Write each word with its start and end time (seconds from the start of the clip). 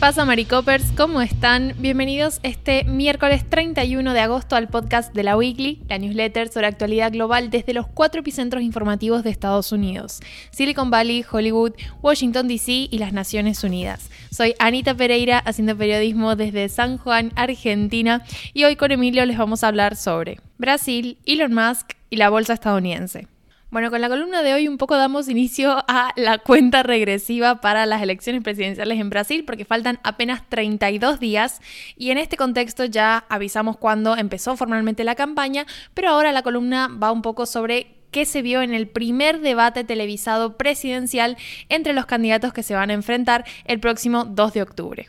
pasa, 0.00 0.24
Maricopers? 0.24 0.92
¿Cómo 0.96 1.20
están? 1.20 1.74
Bienvenidos 1.78 2.40
este 2.42 2.84
miércoles 2.84 3.44
31 3.46 4.14
de 4.14 4.20
agosto 4.20 4.56
al 4.56 4.66
podcast 4.66 5.12
de 5.12 5.22
la 5.22 5.36
Weekly, 5.36 5.82
la 5.90 5.98
newsletter 5.98 6.48
sobre 6.48 6.68
actualidad 6.68 7.12
global 7.12 7.50
desde 7.50 7.74
los 7.74 7.86
cuatro 7.86 8.20
epicentros 8.22 8.62
informativos 8.62 9.22
de 9.22 9.28
Estados 9.28 9.72
Unidos: 9.72 10.20
Silicon 10.52 10.88
Valley, 10.90 11.22
Hollywood, 11.30 11.72
Washington 12.00 12.48
DC 12.48 12.88
y 12.90 12.96
las 12.98 13.12
Naciones 13.12 13.62
Unidas. 13.62 14.08
Soy 14.30 14.54
Anita 14.58 14.94
Pereira, 14.94 15.38
haciendo 15.38 15.76
periodismo 15.76 16.34
desde 16.34 16.70
San 16.70 16.96
Juan, 16.96 17.30
Argentina, 17.36 18.24
y 18.54 18.64
hoy 18.64 18.76
con 18.76 18.92
Emilio 18.92 19.26
les 19.26 19.36
vamos 19.36 19.62
a 19.64 19.68
hablar 19.68 19.96
sobre 19.96 20.40
Brasil, 20.56 21.18
Elon 21.26 21.52
Musk 21.52 21.92
y 22.08 22.16
la 22.16 22.30
bolsa 22.30 22.54
estadounidense. 22.54 23.28
Bueno, 23.70 23.88
con 23.90 24.00
la 24.00 24.08
columna 24.08 24.42
de 24.42 24.52
hoy 24.52 24.66
un 24.66 24.78
poco 24.78 24.96
damos 24.96 25.28
inicio 25.28 25.84
a 25.86 26.12
la 26.16 26.38
cuenta 26.38 26.82
regresiva 26.82 27.60
para 27.60 27.86
las 27.86 28.02
elecciones 28.02 28.42
presidenciales 28.42 28.98
en 28.98 29.10
Brasil 29.10 29.44
porque 29.44 29.64
faltan 29.64 30.00
apenas 30.02 30.42
32 30.48 31.20
días 31.20 31.60
y 31.96 32.10
en 32.10 32.18
este 32.18 32.36
contexto 32.36 32.84
ya 32.84 33.24
avisamos 33.28 33.76
cuando 33.76 34.16
empezó 34.16 34.56
formalmente 34.56 35.04
la 35.04 35.14
campaña, 35.14 35.66
pero 35.94 36.08
ahora 36.08 36.32
la 36.32 36.42
columna 36.42 36.88
va 36.88 37.12
un 37.12 37.22
poco 37.22 37.46
sobre 37.46 37.94
qué 38.10 38.24
se 38.24 38.42
vio 38.42 38.60
en 38.60 38.74
el 38.74 38.88
primer 38.88 39.38
debate 39.40 39.84
televisado 39.84 40.56
presidencial 40.56 41.36
entre 41.68 41.92
los 41.92 42.06
candidatos 42.06 42.52
que 42.52 42.64
se 42.64 42.74
van 42.74 42.90
a 42.90 42.94
enfrentar 42.94 43.44
el 43.66 43.78
próximo 43.78 44.24
2 44.24 44.52
de 44.52 44.62
octubre. 44.62 45.06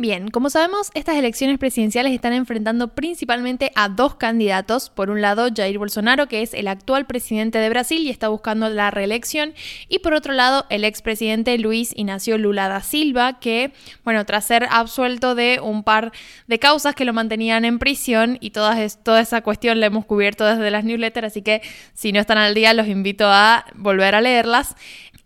Bien, 0.00 0.28
como 0.28 0.48
sabemos, 0.48 0.90
estas 0.94 1.18
elecciones 1.18 1.58
presidenciales 1.58 2.14
están 2.14 2.32
enfrentando 2.32 2.88
principalmente 2.88 3.70
a 3.74 3.90
dos 3.90 4.14
candidatos. 4.14 4.88
Por 4.88 5.10
un 5.10 5.20
lado, 5.20 5.50
Jair 5.54 5.76
Bolsonaro, 5.76 6.26
que 6.26 6.40
es 6.40 6.54
el 6.54 6.68
actual 6.68 7.04
presidente 7.04 7.58
de 7.58 7.68
Brasil 7.68 8.00
y 8.00 8.08
está 8.08 8.28
buscando 8.28 8.70
la 8.70 8.90
reelección. 8.90 9.52
Y 9.90 9.98
por 9.98 10.14
otro 10.14 10.32
lado, 10.32 10.64
el 10.70 10.84
expresidente 10.86 11.58
Luis 11.58 11.92
Ignacio 11.94 12.38
Lula 12.38 12.70
da 12.70 12.80
Silva, 12.80 13.40
que, 13.40 13.74
bueno, 14.02 14.24
tras 14.24 14.46
ser 14.46 14.68
absuelto 14.70 15.34
de 15.34 15.60
un 15.62 15.84
par 15.84 16.12
de 16.46 16.58
causas 16.58 16.94
que 16.94 17.04
lo 17.04 17.12
mantenían 17.12 17.66
en 17.66 17.78
prisión 17.78 18.38
y 18.40 18.52
toda, 18.52 18.78
toda 19.02 19.20
esa 19.20 19.42
cuestión 19.42 19.80
la 19.80 19.86
hemos 19.86 20.06
cubierto 20.06 20.46
desde 20.46 20.70
las 20.70 20.82
newsletters, 20.82 21.26
así 21.26 21.42
que 21.42 21.60
si 21.92 22.12
no 22.12 22.20
están 22.20 22.38
al 22.38 22.54
día, 22.54 22.72
los 22.72 22.88
invito 22.88 23.26
a 23.26 23.66
volver 23.74 24.14
a 24.14 24.22
leerlas. 24.22 24.76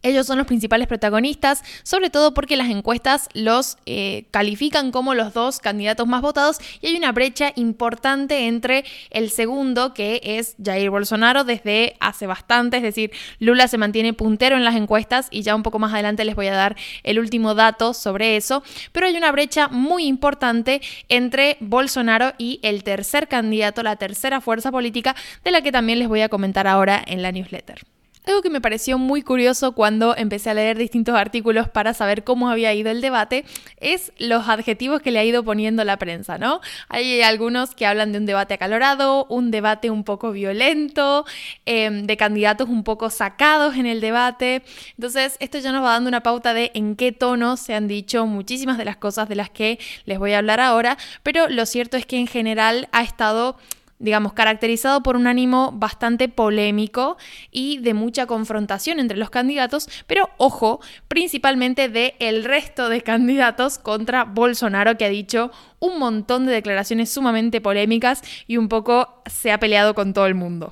Ellos 0.05 0.27
son 0.27 0.37
los 0.37 0.47
principales 0.47 0.87
protagonistas, 0.87 1.65
sobre 1.83 2.11
todo 2.11 2.35
porque 2.35 2.59
las 2.59 2.69
encuestas 2.69 3.31
los 3.33 3.79
eh, 3.87 4.27
califican 4.31 4.91
como 4.91 5.15
los 5.15 5.33
dos 5.33 5.61
candidatos 5.61 6.07
más 6.07 6.21
votados 6.21 6.59
y 6.83 6.89
hay 6.89 6.97
una 6.97 7.11
brecha 7.11 7.53
importante 7.57 8.47
entre 8.47 8.85
el 9.09 9.31
segundo, 9.31 9.95
que 9.95 10.21
es 10.23 10.57
Jair 10.63 10.91
Bolsonaro, 10.91 11.45
desde 11.45 11.97
hace 12.01 12.27
bastante, 12.27 12.77
es 12.77 12.83
decir, 12.83 13.13
Lula 13.39 13.67
se 13.67 13.79
mantiene 13.79 14.13
puntero 14.13 14.57
en 14.57 14.65
las 14.65 14.77
encuestas 14.77 15.29
y 15.31 15.41
ya 15.41 15.55
un 15.55 15.63
poco 15.63 15.79
más 15.79 15.95
adelante 15.95 16.27
les 16.27 16.35
voy 16.35 16.49
a 16.49 16.55
dar 16.55 16.77
el 17.03 17.19
último 17.19 17.55
dato 17.55 17.95
sobre 17.95 18.37
eso, 18.37 18.63
pero 18.93 19.07
hay 19.07 19.17
una 19.17 19.33
brecha 19.33 19.69
muy 19.69 20.05
importante 20.05 20.83
entre 21.09 21.57
Bolsonaro 21.61 22.35
y 22.37 22.61
el 22.63 22.85
tercer 22.85 23.27
candidato, 23.27 23.83
la 23.83 23.97
tercera 23.97 24.43
fuerza 24.43 24.71
política, 24.71 25.17
de 25.45 25.51
la 25.51 25.63
que 25.63 25.73
también 25.73 25.99
les 25.99 26.09
voy 26.09 26.21
a 26.21 26.29
comentar 26.29 26.67
ahora 26.67 27.03
en 27.07 27.23
la 27.23 27.33
newsletter. 27.33 27.94
Algo 28.27 28.41
que 28.41 28.49
me 28.49 28.63
pareció 28.63 28.97
muy 28.97 29.21
curioso 29.21 29.73
cuando 29.73 30.17
empecé 30.17 30.49
a 30.49 30.55
leer 30.55 30.79
distintos 30.79 31.15
artículos 31.15 31.69
para 31.69 31.93
saber 31.93 32.25
cómo 32.25 32.49
había 32.49 32.73
ido 32.73 32.91
el 32.91 33.03
debate 33.03 33.45
es 33.81 34.13
los 34.19 34.49
adjetivos 34.49 35.03
que 35.03 35.11
le 35.11 35.19
ha 35.19 35.25
ido 35.25 35.45
poniendo 35.45 35.85
la 35.85 35.99
prensa, 35.99 36.39
¿no? 36.39 36.63
Hay 36.89 37.21
algunos 37.21 37.75
que 37.75 37.85
hablan 37.85 38.13
de 38.13 38.19
un 38.19 38.25
debate 38.25 38.55
acalorado, 38.55 39.27
un 39.29 39.51
debate 39.51 39.91
un 39.91 40.05
poco 40.05 40.33
violento, 40.33 41.27
em, 41.67 42.07
de 42.07 42.17
candidatos 42.17 42.71
un 42.71 42.83
poco 42.83 43.11
sacados 43.11 43.77
en 43.77 43.85
el 43.85 44.01
debate. 44.01 44.63
Entonces, 44.97 45.37
esto 45.41 45.59
ya 45.59 45.71
nos 45.71 45.85
va 45.85 45.91
dando 45.91 46.09
una 46.09 46.23
pauta 46.23 46.55
de 46.55 46.71
en 46.73 46.97
qué 46.97 47.13
tono 47.13 47.59
se 47.59 47.75
han 47.75 47.89
dicho 47.89 48.25
muchísimas 48.25 48.79
de 48.79 48.87
las 48.87 48.97
cosas 48.97 49.29
de 49.29 49.35
las 49.35 49.51
que 49.51 49.79
les 50.07 50.19
voy 50.19 50.33
a 50.33 50.39
hablar 50.39 50.61
ahora, 50.61 50.97
pero 51.23 51.49
lo 51.51 51.67
cierto 51.67 51.99
es 51.99 52.07
que 52.07 52.17
en 52.17 52.27
general 52.27 52.89
ha 52.93 53.03
estado 53.03 53.59
digamos, 54.05 54.35
caracterizado 54.35 55.03
por 55.03 55.17
un 55.17 55.27
ánimo 55.27 55.73
bastante 55.73 56.29
polémico 56.29 57.17
y 57.51 57.79
de 57.79 57.95
mucha 57.95 58.27
confrontación 58.27 59.01
entre 59.01 59.17
los 59.17 59.31
candidatos, 59.31 59.89
pero 60.07 60.29
ojo, 60.37 60.81
principalmente 61.09 61.89
de 61.89 62.15
el 62.19 62.45
resto 62.45 62.91
de 62.91 63.01
candidatos 63.01 63.79
contra 63.79 64.25
Bolsonaro 64.25 64.99
que 64.99 65.07
ha 65.07 65.09
dicho 65.09 65.51
un 65.81 65.99
montón 65.99 66.45
de 66.45 66.53
declaraciones 66.53 67.11
sumamente 67.11 67.63
polémicas 67.63 68.21
y 68.47 68.59
un 68.59 68.69
poco 68.69 69.23
se 69.25 69.53
ha 69.53 69.59
peleado 69.59 69.95
con 69.95 70.13
todo 70.13 70.27
el 70.27 70.35
mundo. 70.35 70.71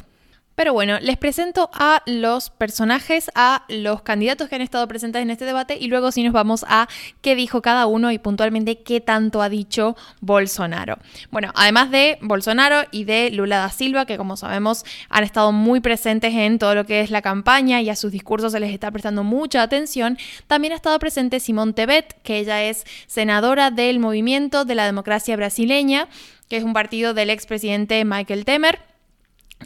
Pero 0.55 0.75
bueno, 0.75 1.01
les 1.01 1.17
presento 1.17 1.71
a 1.73 2.03
los 2.05 2.51
personajes, 2.51 3.31
a 3.35 3.65
los 3.69 4.03
candidatos 4.03 4.49
que 4.49 4.55
han 4.55 4.61
estado 4.61 4.87
presentes 4.87 5.23
en 5.23 5.31
este 5.31 5.47
debate 5.47 5.79
y 5.81 5.89
luego 5.89 6.13
sí 6.13 6.23
nos 6.23 6.33
vamos 6.35 6.65
a 6.69 6.89
qué 7.23 7.35
dijo 7.35 7.63
cada 7.63 7.87
uno 7.87 8.13
y 8.13 8.19
puntualmente 8.19 8.83
qué 8.83 9.01
tanto 9.01 9.41
ha 9.41 9.49
dicho 9.49 9.97
Bolsonaro. 10.21 10.99
Bueno, 11.31 11.53
además 11.55 11.91
de 11.91 12.19
Bolsonaro 12.21 12.83
y 12.91 13.05
de 13.05 13.31
Lula 13.31 13.59
da 13.59 13.71
Silva, 13.71 14.05
que 14.05 14.19
como 14.19 14.37
sabemos 14.37 14.85
han 15.09 15.25
estado 15.25 15.53
muy 15.53 15.81
presentes 15.81 16.35
en 16.35 16.59
todo 16.59 16.75
lo 16.75 16.84
que 16.84 17.01
es 17.01 17.11
la 17.11 17.23
campaña 17.23 17.81
y 17.81 17.89
a 17.89 17.97
sus 17.97 18.13
discursos 18.13 18.53
se 18.53 18.61
les 18.61 18.73
está 18.73 18.91
prestando 18.91 19.25
mucha 19.25 19.63
atención, 19.63 20.19
también 20.49 20.75
ha 20.75 20.77
estado 20.77 20.99
presente 20.99 21.41
Simón 21.41 21.73
Tebet, 21.73 22.21
que 22.23 22.39
ella 22.39 22.63
es 22.63 22.84
senadora 23.07 23.71
del 23.71 23.99
Movimiento 24.01 24.67
de 24.67 24.75
la 24.75 24.84
Democracia 24.84 25.34
Brasileña, 25.37 26.09
que 26.49 26.59
es 26.59 26.65
un 26.65 26.75
partido 26.75 27.15
del 27.15 27.31
expresidente 27.31 28.05
Michael 28.05 28.45
Temer 28.45 28.91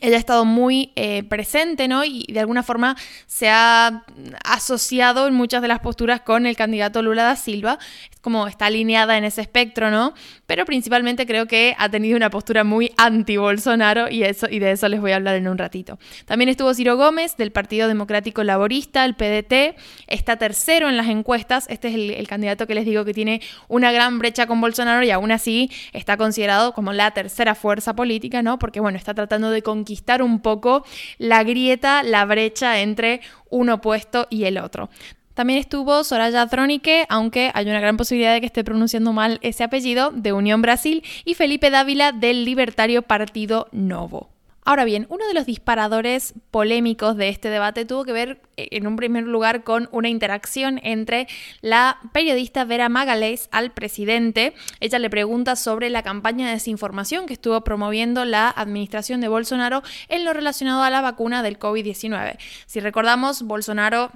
ella 0.01 0.17
ha 0.17 0.19
estado 0.19 0.45
muy 0.45 0.93
eh, 0.97 1.23
presente, 1.25 1.89
¿no? 1.89 2.05
Y 2.05 2.25
de 2.29 2.41
alguna 2.41 2.63
forma 2.63 2.97
se 3.27 3.49
ha 3.49 4.05
asociado 4.45 5.27
en 5.27 5.35
muchas 5.35 5.63
de 5.63 5.69
las 5.69 5.81
posturas 5.81 6.21
con 6.21 6.47
el 6.47 6.57
candidato 6.57 7.03
Lula 7.03 7.25
da 7.25 7.37
Silva. 7.37 7.79
Como 8.21 8.49
está 8.49 8.67
alineada 8.67 9.17
en 9.17 9.25
ese 9.25 9.41
espectro, 9.41 9.91
¿no? 9.91 10.13
Pero 10.47 10.65
principalmente 10.65 11.27
creo 11.27 11.47
que 11.47 11.77
ha 11.79 11.89
tenido 11.89 12.17
una 12.17 12.29
postura 12.29 12.65
muy 12.65 12.93
anti-Bolsonaro 12.97 14.09
y, 14.11 14.25
y 14.25 14.59
de 14.59 14.73
eso 14.73 14.89
les 14.89 15.01
voy 15.01 15.13
a 15.13 15.17
hablar 15.17 15.37
en 15.37 15.47
un 15.47 15.59
ratito. 15.59 15.99
También 16.25 16.49
estuvo 16.49 16.75
Ciro 16.75 16.97
Gómez 16.97 17.37
del 17.37 17.53
Partido 17.53 17.87
Democrático 17.87 18.43
Laborista, 18.43 19.05
el 19.05 19.15
PDT. 19.15 19.77
Está 20.09 20.37
tercero 20.37 20.89
en 20.89 20.97
las 20.97 21.07
encuestas. 21.07 21.67
Este 21.69 21.89
es 21.89 21.95
el, 21.95 22.11
el 22.11 22.27
candidato 22.27 22.67
que 22.67 22.75
les 22.75 22.85
digo 22.85 23.05
que 23.05 23.15
tiene 23.15 23.41
una 23.69 23.93
gran 23.93 24.19
brecha 24.19 24.47
con 24.47 24.61
Bolsonaro 24.61 25.05
y 25.05 25.11
aún 25.13 25.31
así 25.31 25.71
está 25.93 26.17
considerado 26.17 26.73
como 26.73 26.93
la 26.93 27.13
tercera 27.13 27.55
fuerza 27.55 27.95
política, 27.95 28.43
¿no? 28.43 28.59
Porque, 28.59 28.81
bueno, 28.81 28.99
está 28.99 29.15
tratando 29.15 29.51
de 29.51 29.63
conquistar 29.63 29.86
conquistar 29.87 30.21
un 30.21 30.41
poco 30.41 30.85
la 31.19 31.45
grieta, 31.45 32.03
la 32.03 32.25
brecha 32.25 32.81
entre 32.81 33.21
un 33.51 33.71
opuesto 33.71 34.27
y 34.31 34.45
el 34.45 34.59
otro. 34.59 34.91
También 35.35 35.61
estuvo 35.61 36.03
Soraya 36.03 36.47
Trónique, 36.49 37.07
aunque 37.09 37.53
hay 37.55 37.67
una 37.67 37.79
gran 37.79 37.97
posibilidad 37.97 38.33
de 38.33 38.41
que 38.41 38.47
esté 38.47 38.65
pronunciando 38.65 39.13
mal 39.13 39.39
ese 39.43 39.63
apellido, 39.63 40.11
de 40.11 40.33
Unión 40.33 40.61
Brasil, 40.61 41.05
y 41.25 41.35
Felipe 41.35 41.71
Dávila 41.71 42.11
del 42.11 42.45
Libertario 42.45 43.03
Partido 43.03 43.69
Novo. 43.71 44.36
Ahora 44.69 44.85
bien, 44.85 45.07
uno 45.11 45.25
de 45.29 45.35
los 45.35 45.47
disparadores 45.47 46.35
polémicos 46.51 47.17
de 47.17 47.29
este 47.29 47.51
debate 47.51 47.85
tuvo 47.85 48.05
que 48.05 48.13
ver, 48.13 48.41
eh, 48.57 48.67
en 48.73 48.89
un 48.89 48.97
primer 48.97 49.23
lugar, 49.23 49.63
con 49.63 49.89
una 49.93 50.09
interacción 50.09 50.81
entre 50.83 51.29
la 51.61 52.01
periodista 52.13 52.65
Vera 52.65 52.89
Magalhães 52.89 53.49
al 53.53 53.71
presidente. 53.71 54.55
Ella 54.81 54.99
le 54.99 55.09
pregunta 55.09 55.55
sobre 55.55 55.89
la 55.89 56.03
campaña 56.03 56.49
de 56.49 56.55
desinformación 56.55 57.27
que 57.27 57.35
estuvo 57.35 57.61
promoviendo 57.63 58.25
la 58.25 58.51
administración 58.51 59.21
de 59.21 59.29
Bolsonaro 59.29 59.85
en 60.09 60.25
lo 60.25 60.33
relacionado 60.33 60.83
a 60.83 60.91
la 60.91 61.01
vacuna 61.01 61.45
del 61.45 61.61
COVID-19. 61.61 62.37
Si 62.67 62.81
recordamos, 62.81 63.43
Bolsonaro 63.43 64.11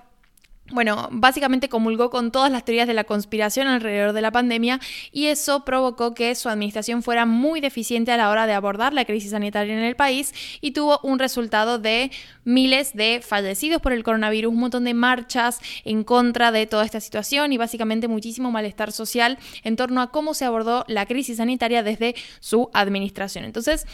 bueno, 0.72 1.08
básicamente 1.10 1.68
comulgó 1.68 2.10
con 2.10 2.30
todas 2.30 2.50
las 2.50 2.64
teorías 2.64 2.86
de 2.86 2.94
la 2.94 3.04
conspiración 3.04 3.66
alrededor 3.66 4.12
de 4.12 4.20
la 4.20 4.30
pandemia 4.30 4.80
y 5.12 5.26
eso 5.26 5.64
provocó 5.64 6.14
que 6.14 6.34
su 6.34 6.48
administración 6.48 7.02
fuera 7.02 7.26
muy 7.26 7.60
deficiente 7.60 8.12
a 8.12 8.16
la 8.16 8.30
hora 8.30 8.46
de 8.46 8.52
abordar 8.52 8.92
la 8.92 9.04
crisis 9.04 9.32
sanitaria 9.32 9.74
en 9.74 9.84
el 9.84 9.96
país 9.96 10.32
y 10.60 10.70
tuvo 10.72 11.00
un 11.02 11.18
resultado 11.18 11.78
de 11.78 12.10
miles 12.44 12.94
de 12.94 13.20
fallecidos 13.24 13.82
por 13.82 13.92
el 13.92 14.02
coronavirus, 14.02 14.52
un 14.52 14.60
montón 14.60 14.84
de 14.84 14.94
marchas 14.94 15.60
en 15.84 16.04
contra 16.04 16.52
de 16.52 16.66
toda 16.66 16.84
esta 16.84 17.00
situación 17.00 17.52
y 17.52 17.58
básicamente 17.58 18.08
muchísimo 18.08 18.50
malestar 18.50 18.92
social 18.92 19.38
en 19.62 19.76
torno 19.76 20.00
a 20.00 20.10
cómo 20.10 20.34
se 20.34 20.44
abordó 20.44 20.84
la 20.88 21.06
crisis 21.06 21.38
sanitaria 21.38 21.82
desde 21.82 22.14
su 22.40 22.70
administración. 22.72 23.44
Entonces, 23.44 23.86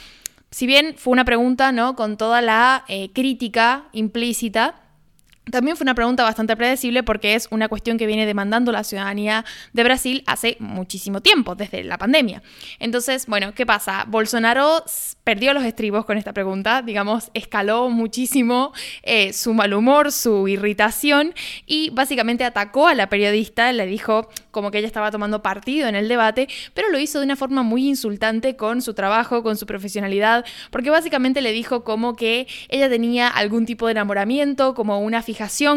si 0.50 0.66
bien 0.66 0.94
fue 0.96 1.12
una 1.12 1.24
pregunta, 1.24 1.72
¿no? 1.72 1.96
Con 1.96 2.16
toda 2.16 2.40
la 2.40 2.84
eh, 2.88 3.10
crítica 3.12 3.84
implícita, 3.92 4.85
también 5.50 5.76
fue 5.76 5.84
una 5.84 5.94
pregunta 5.94 6.24
bastante 6.24 6.56
predecible 6.56 7.04
porque 7.04 7.34
es 7.34 7.46
una 7.50 7.68
cuestión 7.68 7.98
que 7.98 8.06
viene 8.06 8.26
demandando 8.26 8.72
la 8.72 8.82
ciudadanía 8.82 9.44
de 9.72 9.84
Brasil 9.84 10.24
hace 10.26 10.56
muchísimo 10.58 11.20
tiempo, 11.20 11.54
desde 11.54 11.84
la 11.84 11.98
pandemia. 11.98 12.42
Entonces, 12.80 13.26
bueno, 13.26 13.54
¿qué 13.54 13.64
pasa? 13.64 14.04
Bolsonaro 14.08 14.84
perdió 15.22 15.54
los 15.54 15.64
estribos 15.64 16.04
con 16.04 16.18
esta 16.18 16.32
pregunta, 16.32 16.82
digamos, 16.82 17.30
escaló 17.32 17.90
muchísimo 17.90 18.72
eh, 19.02 19.32
su 19.32 19.54
mal 19.54 19.72
humor, 19.72 20.10
su 20.10 20.48
irritación 20.48 21.32
y 21.64 21.90
básicamente 21.90 22.44
atacó 22.44 22.88
a 22.88 22.94
la 22.94 23.08
periodista, 23.08 23.72
le 23.72 23.86
dijo 23.86 24.28
como 24.50 24.72
que 24.72 24.78
ella 24.78 24.86
estaba 24.88 25.12
tomando 25.12 25.42
partido 25.42 25.86
en 25.86 25.94
el 25.94 26.08
debate, 26.08 26.48
pero 26.74 26.88
lo 26.90 26.98
hizo 26.98 27.20
de 27.20 27.24
una 27.24 27.36
forma 27.36 27.62
muy 27.62 27.86
insultante 27.86 28.56
con 28.56 28.82
su 28.82 28.94
trabajo, 28.94 29.44
con 29.44 29.56
su 29.56 29.66
profesionalidad, 29.66 30.44
porque 30.70 30.90
básicamente 30.90 31.40
le 31.40 31.52
dijo 31.52 31.84
como 31.84 32.16
que 32.16 32.48
ella 32.68 32.88
tenía 32.88 33.28
algún 33.28 33.64
tipo 33.64 33.86
de 33.86 33.92
enamoramiento, 33.92 34.74
como 34.74 34.98
una 34.98 35.22
fijación 35.22 35.35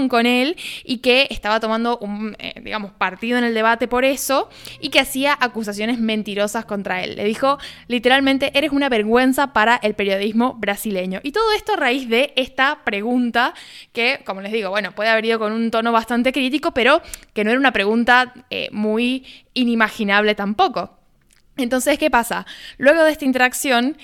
con 0.09 0.25
él 0.25 0.55
y 0.83 0.97
que 0.97 1.27
estaba 1.29 1.59
tomando 1.59 1.97
un, 1.99 2.35
eh, 2.39 2.53
digamos, 2.61 2.91
partido 2.91 3.37
en 3.37 3.43
el 3.43 3.53
debate 3.53 3.87
por 3.87 4.05
eso 4.05 4.49
y 4.79 4.89
que 4.89 4.99
hacía 4.99 5.37
acusaciones 5.39 5.99
mentirosas 5.99 6.65
contra 6.65 7.03
él. 7.03 7.15
Le 7.15 7.23
dijo 7.25 7.57
literalmente, 7.87 8.51
eres 8.57 8.71
una 8.71 8.89
vergüenza 8.89 9.53
para 9.53 9.75
el 9.77 9.93
periodismo 9.93 10.53
brasileño. 10.53 11.19
Y 11.23 11.31
todo 11.31 11.51
esto 11.51 11.73
a 11.73 11.75
raíz 11.77 12.09
de 12.09 12.33
esta 12.35 12.79
pregunta 12.83 13.53
que, 13.93 14.21
como 14.25 14.41
les 14.41 14.51
digo, 14.51 14.69
bueno, 14.69 14.93
puede 14.93 15.09
haber 15.09 15.25
ido 15.25 15.39
con 15.39 15.51
un 15.51 15.71
tono 15.71 15.91
bastante 15.91 16.31
crítico, 16.31 16.71
pero 16.71 17.01
que 17.33 17.43
no 17.43 17.51
era 17.51 17.59
una 17.59 17.73
pregunta 17.73 18.33
eh, 18.49 18.69
muy 18.71 19.25
inimaginable 19.53 20.35
tampoco. 20.35 20.97
Entonces, 21.57 21.97
¿qué 21.97 22.09
pasa? 22.09 22.45
Luego 22.77 23.03
de 23.03 23.11
esta 23.11 23.25
interacción, 23.25 23.97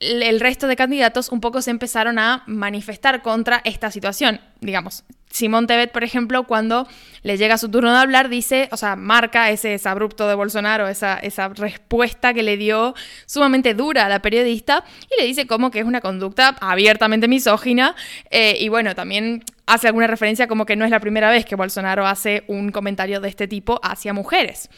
el 0.00 0.40
resto 0.40 0.66
de 0.68 0.76
candidatos 0.76 1.30
un 1.30 1.40
poco 1.40 1.60
se 1.62 1.70
empezaron 1.70 2.18
a 2.18 2.44
manifestar 2.46 3.22
contra 3.22 3.60
esta 3.64 3.90
situación. 3.90 4.40
Digamos, 4.60 5.04
Simón 5.30 5.66
Tebet, 5.66 5.92
por 5.92 6.04
ejemplo, 6.04 6.44
cuando 6.44 6.86
le 7.22 7.36
llega 7.36 7.58
su 7.58 7.68
turno 7.68 7.92
de 7.92 7.98
hablar, 7.98 8.28
dice, 8.28 8.68
o 8.72 8.76
sea, 8.76 8.96
marca 8.96 9.50
ese 9.50 9.78
abrupto 9.84 10.28
de 10.28 10.34
Bolsonaro, 10.34 10.88
esa, 10.88 11.18
esa 11.18 11.48
respuesta 11.48 12.32
que 12.32 12.42
le 12.42 12.56
dio 12.56 12.94
sumamente 13.26 13.74
dura 13.74 14.06
a 14.06 14.08
la 14.08 14.22
periodista 14.22 14.84
y 15.10 15.20
le 15.20 15.26
dice 15.26 15.46
como 15.46 15.70
que 15.70 15.80
es 15.80 15.84
una 15.84 16.00
conducta 16.00 16.56
abiertamente 16.60 17.28
misógina 17.28 17.94
eh, 18.30 18.56
y 18.58 18.68
bueno, 18.68 18.94
también 18.94 19.44
hace 19.66 19.88
alguna 19.88 20.06
referencia 20.06 20.46
como 20.48 20.64
que 20.64 20.76
no 20.76 20.84
es 20.84 20.90
la 20.90 21.00
primera 21.00 21.30
vez 21.30 21.44
que 21.44 21.56
Bolsonaro 21.56 22.06
hace 22.06 22.44
un 22.46 22.72
comentario 22.72 23.20
de 23.20 23.28
este 23.28 23.46
tipo 23.46 23.80
hacia 23.82 24.12
mujeres. 24.12 24.70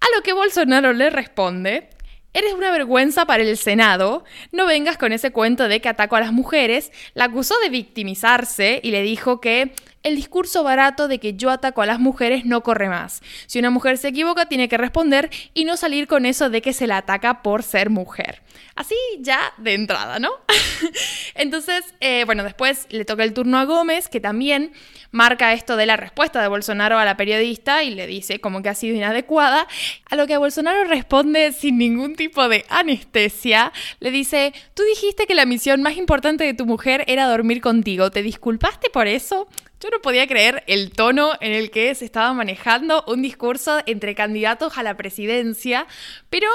A 0.00 0.16
lo 0.16 0.22
que 0.22 0.32
Bolsonaro 0.32 0.92
le 0.92 1.10
responde, 1.10 1.90
Eres 2.34 2.52
una 2.52 2.70
vergüenza 2.70 3.24
para 3.24 3.42
el 3.42 3.56
Senado. 3.56 4.24
No 4.52 4.66
vengas 4.66 4.98
con 4.98 5.12
ese 5.12 5.30
cuento 5.32 5.66
de 5.66 5.80
que 5.80 5.88
ataco 5.88 6.16
a 6.16 6.20
las 6.20 6.32
mujeres. 6.32 6.92
La 7.14 7.24
acusó 7.24 7.54
de 7.62 7.70
victimizarse 7.70 8.80
y 8.82 8.90
le 8.90 9.02
dijo 9.02 9.40
que 9.40 9.72
el 10.02 10.16
discurso 10.16 10.62
barato 10.62 11.08
de 11.08 11.18
que 11.18 11.34
yo 11.34 11.50
ataco 11.50 11.82
a 11.82 11.86
las 11.86 12.00
mujeres 12.00 12.44
no 12.44 12.62
corre 12.62 12.88
más. 12.88 13.20
Si 13.46 13.58
una 13.58 13.70
mujer 13.70 13.98
se 13.98 14.08
equivoca, 14.08 14.46
tiene 14.46 14.68
que 14.68 14.78
responder 14.78 15.30
y 15.54 15.64
no 15.64 15.76
salir 15.76 16.06
con 16.06 16.26
eso 16.26 16.50
de 16.50 16.62
que 16.62 16.72
se 16.72 16.86
la 16.86 16.98
ataca 16.98 17.42
por 17.42 17.62
ser 17.62 17.90
mujer. 17.90 18.42
Así 18.74 18.94
ya 19.20 19.52
de 19.58 19.74
entrada, 19.74 20.18
¿no? 20.18 20.30
Entonces, 21.34 21.84
eh, 22.00 22.24
bueno, 22.24 22.44
después 22.44 22.86
le 22.90 23.04
toca 23.04 23.24
el 23.24 23.34
turno 23.34 23.58
a 23.58 23.64
Gómez, 23.64 24.08
que 24.08 24.20
también 24.20 24.72
marca 25.10 25.52
esto 25.52 25.76
de 25.76 25.86
la 25.86 25.96
respuesta 25.96 26.40
de 26.42 26.48
Bolsonaro 26.48 26.98
a 26.98 27.04
la 27.04 27.16
periodista 27.16 27.82
y 27.82 27.90
le 27.90 28.06
dice 28.06 28.40
como 28.40 28.62
que 28.62 28.68
ha 28.68 28.74
sido 28.74 28.96
inadecuada, 28.96 29.66
a 30.08 30.16
lo 30.16 30.26
que 30.26 30.36
Bolsonaro 30.36 30.84
responde 30.84 31.52
sin 31.52 31.78
ningún 31.78 32.14
tipo 32.14 32.48
de 32.48 32.64
anestesia, 32.68 33.72
le 34.00 34.10
dice, 34.10 34.52
tú 34.74 34.82
dijiste 34.84 35.26
que 35.26 35.34
la 35.34 35.46
misión 35.46 35.82
más 35.82 35.96
importante 35.96 36.44
de 36.44 36.54
tu 36.54 36.66
mujer 36.66 37.04
era 37.06 37.26
dormir 37.26 37.60
contigo, 37.60 38.10
¿te 38.10 38.22
disculpaste 38.22 38.90
por 38.90 39.06
eso? 39.06 39.48
Yo 39.80 39.90
no 39.90 40.00
podía 40.00 40.26
creer 40.26 40.64
el 40.66 40.90
tono 40.90 41.32
en 41.40 41.52
el 41.52 41.70
que 41.70 41.94
se 41.94 42.04
estaba 42.04 42.32
manejando 42.32 43.04
un 43.06 43.22
discurso 43.22 43.78
entre 43.86 44.16
candidatos 44.16 44.76
a 44.76 44.82
la 44.82 44.96
presidencia, 44.96 45.86
pero 46.30 46.48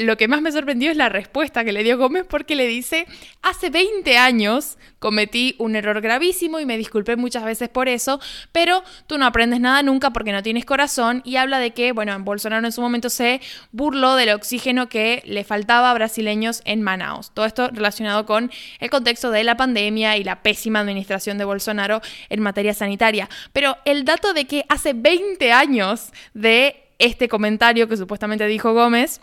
lo 0.00 0.16
que 0.16 0.28
más 0.28 0.42
me 0.42 0.52
sorprendió 0.52 0.90
es 0.90 0.96
la 0.96 1.08
respuesta 1.08 1.64
que 1.64 1.72
le 1.72 1.82
dio 1.82 1.98
Gómez 1.98 2.24
porque 2.28 2.56
le 2.56 2.66
dice, 2.66 3.06
hace 3.42 3.70
20 3.70 4.16
años 4.16 4.78
cometí 4.98 5.54
un 5.58 5.76
error 5.76 6.00
gravísimo 6.00 6.60
y 6.60 6.66
me 6.66 6.76
disculpé 6.76 7.16
muchas 7.16 7.44
veces 7.44 7.68
por 7.68 7.88
eso, 7.88 8.20
pero 8.52 8.82
tú 9.06 9.18
no 9.18 9.26
aprendes 9.26 9.60
nada 9.60 9.82
nunca 9.82 10.10
porque 10.10 10.32
no 10.32 10.42
tienes 10.42 10.64
corazón 10.64 11.22
y 11.24 11.36
habla 11.36 11.58
de 11.58 11.72
que, 11.72 11.92
bueno, 11.92 12.18
Bolsonaro 12.20 12.66
en 12.66 12.72
su 12.72 12.80
momento 12.80 13.10
se 13.10 13.40
burló 13.72 14.16
del 14.16 14.30
oxígeno 14.30 14.88
que 14.88 15.22
le 15.24 15.44
faltaba 15.44 15.90
a 15.90 15.94
brasileños 15.94 16.62
en 16.64 16.82
Manaus. 16.82 17.32
Todo 17.32 17.46
esto 17.46 17.68
relacionado 17.68 18.26
con 18.26 18.50
el 18.78 18.90
contexto 18.90 19.30
de 19.30 19.44
la 19.44 19.56
pandemia 19.56 20.16
y 20.16 20.24
la 20.24 20.42
pésima 20.42 20.80
administración 20.80 21.38
de 21.38 21.44
Bolsonaro 21.44 22.00
en 22.28 22.40
materia 22.40 22.74
sanitaria. 22.74 23.28
Pero 23.52 23.76
el 23.84 24.04
dato 24.04 24.32
de 24.32 24.46
que 24.46 24.64
hace 24.68 24.92
20 24.92 25.52
años 25.52 26.12
de 26.34 26.90
este 27.00 27.28
comentario 27.28 27.88
que 27.88 27.96
supuestamente 27.96 28.46
dijo 28.46 28.74
Gómez, 28.74 29.22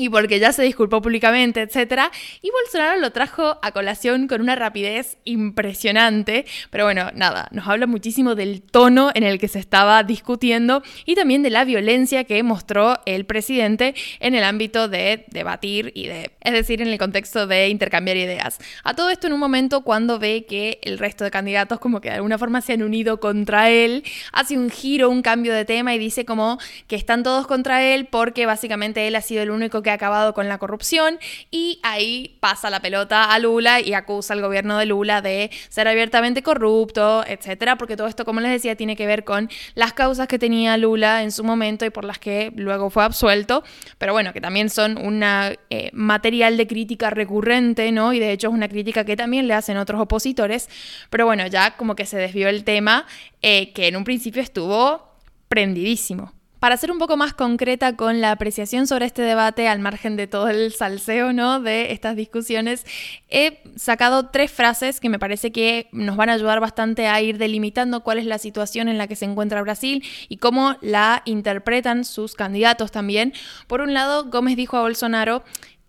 y 0.00 0.08
porque 0.08 0.38
ya 0.38 0.52
se 0.52 0.62
disculpó 0.62 1.02
públicamente, 1.02 1.60
etc. 1.60 2.04
Y 2.40 2.50
Bolsonaro 2.50 2.98
lo 2.98 3.12
trajo 3.12 3.58
a 3.60 3.72
colación 3.72 4.28
con 4.28 4.40
una 4.40 4.56
rapidez 4.56 5.18
impresionante, 5.24 6.46
pero 6.70 6.84
bueno, 6.84 7.10
nada, 7.14 7.48
nos 7.52 7.68
habla 7.68 7.86
muchísimo 7.86 8.34
del 8.34 8.62
tono 8.62 9.10
en 9.14 9.24
el 9.24 9.38
que 9.38 9.48
se 9.48 9.58
estaba 9.58 10.02
discutiendo 10.02 10.82
y 11.04 11.16
también 11.16 11.42
de 11.42 11.50
la 11.50 11.64
violencia 11.64 12.24
que 12.24 12.42
mostró 12.42 12.98
el 13.04 13.26
presidente 13.26 13.94
en 14.20 14.34
el 14.34 14.42
ámbito 14.42 14.88
de 14.88 15.26
debatir 15.28 15.92
y 15.94 16.06
de, 16.06 16.32
es 16.40 16.52
decir, 16.52 16.80
en 16.80 16.88
el 16.88 16.98
contexto 16.98 17.46
de 17.46 17.68
intercambiar 17.68 18.16
ideas. 18.16 18.58
A 18.84 18.94
todo 18.94 19.10
esto 19.10 19.26
en 19.26 19.34
un 19.34 19.40
momento 19.40 19.82
cuando 19.82 20.18
ve 20.18 20.46
que 20.48 20.78
el 20.82 20.98
resto 20.98 21.24
de 21.24 21.30
candidatos 21.30 21.78
como 21.78 22.00
que 22.00 22.08
de 22.08 22.14
alguna 22.16 22.38
forma 22.38 22.62
se 22.62 22.72
han 22.72 22.82
unido 22.82 23.20
contra 23.20 23.68
él, 23.68 24.02
hace 24.32 24.56
un 24.56 24.70
giro, 24.70 25.10
un 25.10 25.20
cambio 25.20 25.52
de 25.52 25.66
tema 25.66 25.94
y 25.94 25.98
dice 25.98 26.24
como 26.24 26.58
que 26.86 26.96
están 26.96 27.22
todos 27.22 27.46
contra 27.46 27.84
él 27.84 28.06
porque 28.06 28.46
básicamente 28.46 29.06
él 29.06 29.14
ha 29.14 29.20
sido 29.20 29.42
el 29.42 29.50
único 29.50 29.82
que 29.82 29.89
ha 29.90 29.94
acabado 29.94 30.34
con 30.34 30.48
la 30.48 30.58
corrupción 30.58 31.18
y 31.50 31.80
ahí 31.82 32.36
pasa 32.40 32.70
la 32.70 32.80
pelota 32.80 33.32
a 33.32 33.38
Lula 33.38 33.80
y 33.80 33.94
acusa 33.94 34.34
al 34.34 34.42
gobierno 34.42 34.78
de 34.78 34.86
Lula 34.86 35.22
de 35.22 35.50
ser 35.68 35.88
abiertamente 35.88 36.42
corrupto, 36.42 37.24
etcétera, 37.26 37.76
porque 37.76 37.96
todo 37.96 38.06
esto, 38.06 38.24
como 38.24 38.40
les 38.40 38.52
decía, 38.52 38.76
tiene 38.76 38.96
que 38.96 39.06
ver 39.06 39.24
con 39.24 39.48
las 39.74 39.92
causas 39.92 40.28
que 40.28 40.38
tenía 40.38 40.76
Lula 40.76 41.22
en 41.22 41.32
su 41.32 41.44
momento 41.44 41.84
y 41.84 41.90
por 41.90 42.04
las 42.04 42.18
que 42.18 42.52
luego 42.56 42.90
fue 42.90 43.04
absuelto, 43.04 43.62
pero 43.98 44.12
bueno, 44.12 44.32
que 44.32 44.40
también 44.40 44.70
son 44.70 44.98
un 44.98 45.22
eh, 45.22 45.90
material 45.92 46.56
de 46.56 46.66
crítica 46.66 47.10
recurrente, 47.10 47.92
¿no? 47.92 48.12
Y 48.12 48.18
de 48.18 48.32
hecho 48.32 48.48
es 48.48 48.54
una 48.54 48.68
crítica 48.68 49.04
que 49.04 49.16
también 49.16 49.48
le 49.48 49.54
hacen 49.54 49.76
otros 49.76 50.00
opositores, 50.00 50.68
pero 51.10 51.26
bueno, 51.26 51.46
ya 51.46 51.76
como 51.76 51.96
que 51.96 52.06
se 52.06 52.16
desvió 52.16 52.48
el 52.48 52.64
tema 52.64 53.06
eh, 53.42 53.72
que 53.72 53.88
en 53.88 53.96
un 53.96 54.04
principio 54.04 54.42
estuvo 54.42 55.10
prendidísimo. 55.48 56.32
Para 56.60 56.76
ser 56.76 56.92
un 56.92 56.98
poco 56.98 57.16
más 57.16 57.32
concreta 57.32 57.96
con 57.96 58.20
la 58.20 58.32
apreciación 58.32 58.86
sobre 58.86 59.06
este 59.06 59.22
debate, 59.22 59.66
al 59.66 59.78
margen 59.78 60.16
de 60.16 60.26
todo 60.26 60.50
el 60.50 60.74
salseo 60.74 61.32
¿no? 61.32 61.58
de 61.58 61.92
estas 61.92 62.16
discusiones, 62.16 62.84
he 63.30 63.62
sacado 63.76 64.28
tres 64.28 64.52
frases 64.52 65.00
que 65.00 65.08
me 65.08 65.18
parece 65.18 65.52
que 65.52 65.88
nos 65.90 66.16
van 66.16 66.28
a 66.28 66.34
ayudar 66.34 66.60
bastante 66.60 67.06
a 67.06 67.18
ir 67.22 67.38
delimitando 67.38 68.02
cuál 68.02 68.18
es 68.18 68.26
la 68.26 68.36
situación 68.36 68.88
en 68.88 68.98
la 68.98 69.06
que 69.06 69.16
se 69.16 69.24
encuentra 69.24 69.62
Brasil 69.62 70.04
y 70.28 70.36
cómo 70.36 70.76
la 70.82 71.22
interpretan 71.24 72.04
sus 72.04 72.34
candidatos 72.34 72.92
también. 72.92 73.32
Por 73.66 73.80
un 73.80 73.94
lado, 73.94 74.26
Gómez 74.26 74.56
dijo 74.56 74.76
a 74.76 74.82
Bolsonaro 74.82 75.42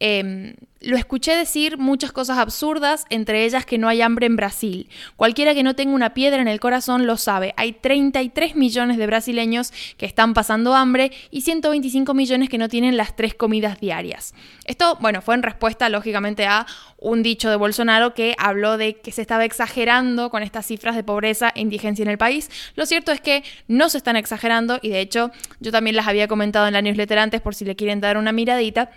Em, 0.04 0.56
lo 0.80 0.98
escuché 0.98 1.36
decir 1.36 1.78
muchas 1.78 2.12
cosas 2.12 2.40
absurdas, 2.40 3.06
entre 3.12 3.46
ellas 3.46 3.68
que 3.68 3.78
no 3.78 3.88
hay 3.88 4.02
hambre 4.02 4.26
en 4.26 4.36
Brasil. 4.36 4.90
Cualquiera 5.16 5.54
que 5.54 5.62
no 5.62 5.76
tenga 5.76 5.94
una 5.94 6.16
piedra 6.16 6.42
en 6.42 6.48
el 6.48 6.60
corazón 6.60 7.06
lo 7.06 7.18
sabe. 7.18 7.54
Hay 7.56 7.74
33 7.74 8.56
millones 8.56 8.98
de 8.98 9.06
brasileños 9.06 9.72
que 9.98 10.08
están 10.08 10.34
pasando 10.34 10.74
hambre 10.74 11.12
y 11.30 11.42
125 11.42 12.16
millones 12.16 12.50
que 12.50 12.58
no 12.58 12.68
tienen 12.68 12.98
las 12.98 13.16
tres 13.16 13.36
comidas 13.36 13.80
diarias. 13.80 14.34
Esto, 14.66 14.98
bueno, 15.00 15.22
fue 15.22 15.36
en 15.36 15.44
respuesta 15.44 15.88
lógicamente 15.88 16.48
a 16.48 16.66
un 16.98 17.22
dicho 17.22 17.52
de 17.52 17.58
Bolsonaro 17.58 18.16
que 18.16 18.34
habló 18.40 18.78
de 18.78 18.96
que 18.96 19.12
se 19.12 19.22
estaba 19.22 19.46
exagerando 19.46 20.32
con 20.32 20.42
estas 20.42 20.66
cifras 20.66 20.96
de 20.96 21.04
pobreza 21.04 21.52
e 21.54 21.62
indigencia 21.62 22.02
en 22.02 22.10
el 22.10 22.18
país. 22.18 22.50
Lo 22.74 22.88
cierto 22.88 23.12
es 23.12 23.22
que 23.22 23.44
no 23.68 23.88
se 23.88 24.00
están 24.00 24.16
exagerando 24.16 24.80
y 24.82 24.90
de 24.90 25.02
hecho 25.02 25.30
yo 25.60 25.72
también 25.72 25.96
las 25.96 26.08
había 26.08 26.28
comentado 26.28 26.66
en 26.66 26.74
la 26.74 26.82
newsletter 26.82 27.20
antes 27.20 27.40
por 27.40 27.54
si 27.54 27.66
le 27.66 27.76
quieren 27.76 28.02
dar 28.02 28.18
una 28.18 28.32
miradita 28.32 28.90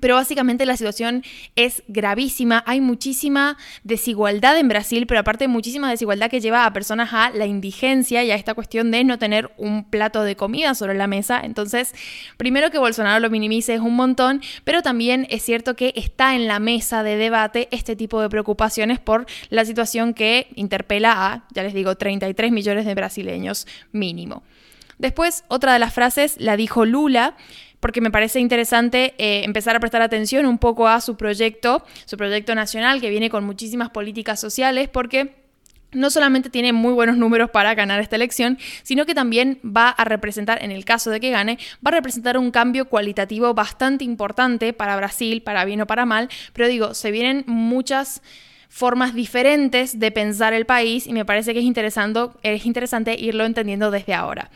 pero 0.00 0.14
básicamente 0.14 0.66
la 0.66 0.76
situación 0.76 1.22
es 1.56 1.82
gravísima, 1.88 2.62
hay 2.66 2.80
muchísima 2.80 3.56
desigualdad 3.82 4.58
en 4.58 4.68
Brasil, 4.68 5.06
pero 5.06 5.20
aparte 5.20 5.48
muchísima 5.48 5.90
desigualdad 5.90 6.30
que 6.30 6.40
lleva 6.40 6.64
a 6.64 6.72
personas 6.72 7.10
a 7.12 7.30
la 7.30 7.46
indigencia 7.46 8.24
y 8.24 8.30
a 8.30 8.34
esta 8.34 8.54
cuestión 8.54 8.90
de 8.90 9.04
no 9.04 9.18
tener 9.18 9.50
un 9.56 9.84
plato 9.84 10.22
de 10.22 10.36
comida 10.36 10.74
sobre 10.74 10.94
la 10.94 11.06
mesa. 11.06 11.40
Entonces, 11.42 11.94
primero 12.36 12.70
que 12.70 12.78
Bolsonaro 12.78 13.20
lo 13.20 13.30
minimice 13.30 13.74
es 13.74 13.80
un 13.80 13.96
montón, 13.96 14.42
pero 14.64 14.82
también 14.82 15.26
es 15.30 15.42
cierto 15.42 15.74
que 15.74 15.92
está 15.96 16.34
en 16.34 16.46
la 16.46 16.58
mesa 16.58 17.02
de 17.02 17.16
debate 17.16 17.68
este 17.70 17.96
tipo 17.96 18.20
de 18.20 18.28
preocupaciones 18.28 18.98
por 18.98 19.26
la 19.50 19.64
situación 19.64 20.14
que 20.14 20.48
interpela 20.54 21.26
a, 21.26 21.44
ya 21.52 21.62
les 21.62 21.74
digo, 21.74 21.96
33 21.96 22.52
millones 22.52 22.86
de 22.86 22.94
brasileños 22.94 23.66
mínimo. 23.92 24.42
Después, 24.98 25.44
otra 25.46 25.72
de 25.72 25.78
las 25.78 25.94
frases 25.94 26.36
la 26.40 26.56
dijo 26.56 26.84
Lula, 26.84 27.36
porque 27.80 28.00
me 28.00 28.10
parece 28.10 28.40
interesante 28.40 29.14
eh, 29.18 29.44
empezar 29.44 29.76
a 29.76 29.80
prestar 29.80 30.02
atención 30.02 30.46
un 30.46 30.58
poco 30.58 30.88
a 30.88 31.00
su 31.00 31.16
proyecto, 31.16 31.84
su 32.04 32.16
proyecto 32.16 32.54
nacional, 32.54 33.00
que 33.00 33.10
viene 33.10 33.30
con 33.30 33.44
muchísimas 33.44 33.90
políticas 33.90 34.40
sociales, 34.40 34.88
porque 34.88 35.34
no 35.92 36.10
solamente 36.10 36.50
tiene 36.50 36.72
muy 36.72 36.92
buenos 36.92 37.16
números 37.16 37.50
para 37.50 37.74
ganar 37.74 38.00
esta 38.00 38.16
elección, 38.16 38.58
sino 38.82 39.06
que 39.06 39.14
también 39.14 39.58
va 39.64 39.88
a 39.88 40.04
representar, 40.04 40.62
en 40.62 40.70
el 40.70 40.84
caso 40.84 41.10
de 41.10 41.20
que 41.20 41.30
gane, 41.30 41.58
va 41.84 41.90
a 41.90 41.92
representar 41.92 42.36
un 42.36 42.50
cambio 42.50 42.88
cualitativo 42.88 43.54
bastante 43.54 44.04
importante 44.04 44.72
para 44.72 44.96
Brasil, 44.96 45.42
para 45.42 45.64
bien 45.64 45.80
o 45.80 45.86
para 45.86 46.04
mal, 46.04 46.28
pero 46.52 46.68
digo, 46.68 46.94
se 46.94 47.10
vienen 47.10 47.44
muchas 47.46 48.22
formas 48.68 49.14
diferentes 49.14 49.98
de 49.98 50.10
pensar 50.10 50.52
el 50.52 50.66
país 50.66 51.06
y 51.06 51.12
me 51.12 51.24
parece 51.24 51.52
que 51.52 51.60
es 51.60 51.64
interesante, 51.64 52.20
es 52.42 52.66
interesante 52.66 53.16
irlo 53.18 53.44
entendiendo 53.44 53.90
desde 53.90 54.14
ahora. 54.14 54.50